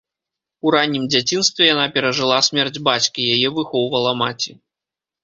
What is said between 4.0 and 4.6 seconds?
маці.